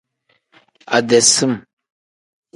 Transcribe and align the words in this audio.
Ade 0.95 1.19
sim. 1.33 1.53